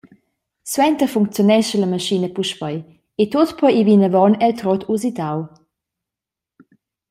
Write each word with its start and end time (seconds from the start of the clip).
Suenter 0.71 1.07
funcziunescha 1.15 1.75
la 1.79 1.91
maschina 1.93 2.27
puspei 2.35 2.77
e 3.21 3.23
tut 3.31 3.49
po 3.57 3.67
ir 3.79 3.85
vinavon 3.89 4.33
el 4.45 4.53
trot 4.59 4.81
usitau. 4.93 5.37